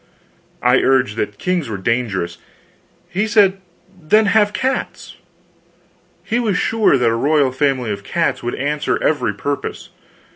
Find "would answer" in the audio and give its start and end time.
8.41-8.97